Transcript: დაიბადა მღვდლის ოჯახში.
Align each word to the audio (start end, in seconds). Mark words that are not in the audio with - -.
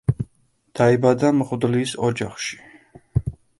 დაიბადა 0.79 1.31
მღვდლის 1.43 1.95
ოჯახში. 2.09 2.61